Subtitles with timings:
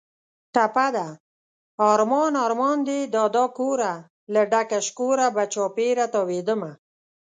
[0.53, 1.07] ټپه ده:
[1.91, 3.93] ارمان ارمان دې دادا کوره،
[4.33, 6.71] له ډکه شکوره به چاپېره تاوېدمه